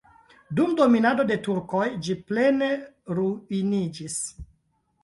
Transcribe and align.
Dum 0.59 0.71
dominado 0.79 1.25
de 1.31 1.37
turkoj 1.49 1.83
ĝi 2.09 2.17
plene 2.33 2.71
ruiniĝis. 3.21 4.19